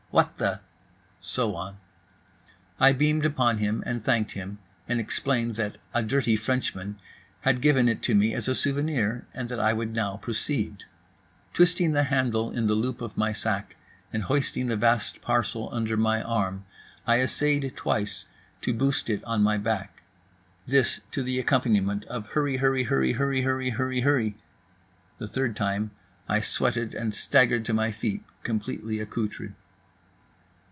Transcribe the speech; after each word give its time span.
What 0.11 0.37
the—," 0.39 0.59
so 1.21 1.55
on. 1.55 1.77
I 2.81 2.91
beamed 2.91 3.25
upon 3.25 3.59
him 3.59 3.81
and 3.85 4.03
thanked 4.03 4.33
him, 4.33 4.59
and 4.85 4.99
explained 4.99 5.55
that 5.55 5.77
a 5.93 6.03
"dirty 6.03 6.35
Frenchman" 6.35 6.99
had 7.43 7.61
given 7.61 7.87
it 7.87 8.01
to 8.01 8.13
me 8.13 8.33
as 8.33 8.49
a 8.49 8.53
souvenir, 8.55 9.25
and 9.33 9.47
that 9.47 9.61
I 9.61 9.71
would 9.71 9.93
now 9.93 10.17
proceed. 10.17 10.83
Twisting 11.53 11.93
the 11.93 12.03
handle 12.03 12.51
in 12.51 12.67
the 12.67 12.73
loop 12.75 12.99
of 13.01 13.15
my 13.15 13.31
sack, 13.31 13.77
and 14.11 14.23
hoisting 14.23 14.67
the 14.67 14.75
vast 14.75 15.21
parcel 15.21 15.69
under 15.71 15.95
my 15.95 16.21
arm, 16.21 16.65
I 17.07 17.21
essayed 17.21 17.71
twice 17.77 18.25
to 18.63 18.73
boost 18.73 19.09
it 19.09 19.23
on 19.23 19.41
my 19.41 19.57
back. 19.57 20.03
This 20.67 20.99
to 21.11 21.23
the 21.23 21.39
accompaniment 21.39 22.03
of 22.07 22.31
HurryHurryHurryHurryHurryHurryHurry…. 22.31 24.33
The 25.19 25.27
third 25.29 25.55
time 25.55 25.91
I 26.27 26.41
sweated 26.41 26.93
and 26.93 27.13
staggered 27.13 27.63
to 27.63 27.73
my 27.73 27.91
feet, 27.91 28.25
completely 28.43 28.99
accoutred. 28.99 29.55